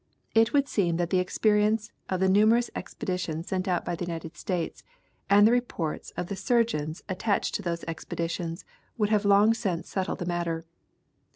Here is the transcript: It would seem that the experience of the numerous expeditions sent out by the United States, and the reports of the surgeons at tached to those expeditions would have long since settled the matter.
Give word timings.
It 0.33 0.51
would 0.51 0.67
seem 0.67 0.97
that 0.97 1.11
the 1.11 1.19
experience 1.19 1.91
of 2.09 2.19
the 2.21 2.27
numerous 2.27 2.71
expeditions 2.75 3.47
sent 3.49 3.67
out 3.67 3.85
by 3.85 3.95
the 3.95 4.05
United 4.05 4.35
States, 4.35 4.83
and 5.29 5.45
the 5.47 5.51
reports 5.51 6.09
of 6.17 6.25
the 6.25 6.35
surgeons 6.35 7.03
at 7.07 7.19
tached 7.19 7.53
to 7.53 7.61
those 7.61 7.83
expeditions 7.83 8.65
would 8.97 9.09
have 9.09 9.25
long 9.25 9.53
since 9.53 9.87
settled 9.91 10.17
the 10.17 10.25
matter. 10.25 10.65